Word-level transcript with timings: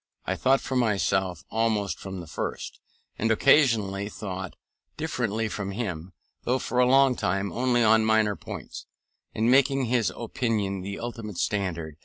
I 0.25 0.35
thought 0.35 0.61
for 0.61 0.75
myself 0.75 1.43
almost 1.51 1.99
from 1.99 2.21
the 2.21 2.25
first, 2.25 2.79
and 3.19 3.29
occasionally 3.29 4.09
thought 4.09 4.55
differently 4.97 5.47
from 5.47 5.73
him, 5.73 6.13
though 6.41 6.57
for 6.57 6.79
a 6.79 6.87
long 6.89 7.15
time 7.15 7.51
only 7.51 7.83
on 7.83 8.03
minor 8.03 8.35
points, 8.35 8.87
and 9.35 9.51
making 9.51 9.85
his 9.85 10.11
opinion 10.15 10.81
the 10.81 10.97
ultimate 10.97 11.37
standard. 11.37 11.97